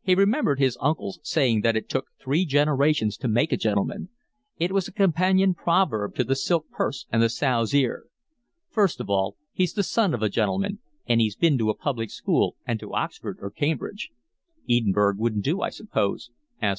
[0.00, 4.08] He remembered his uncle's saying that it took three generations to make a gentleman:
[4.56, 8.04] it was a companion proverb to the silk purse and the sow's ear.
[8.70, 12.08] "First of all he's the son of a gentleman, and he's been to a public
[12.08, 14.08] school, and to Oxford or Cambridge."
[14.66, 16.30] "Edinburgh wouldn't do, I suppose?"
[16.62, 16.76] asked Weeks.